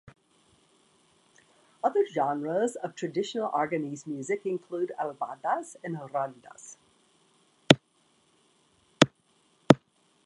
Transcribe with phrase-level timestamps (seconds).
[1.83, 6.77] Other genres of traditional Aragonese music include albadas and rondas.